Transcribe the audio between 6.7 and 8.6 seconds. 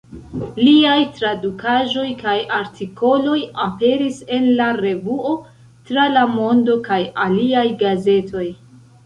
kaj aliaj gazetoj.